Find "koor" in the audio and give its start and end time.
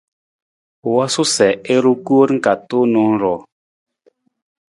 2.05-2.29